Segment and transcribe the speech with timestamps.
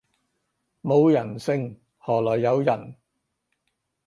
[0.81, 2.95] 冇人性何來有人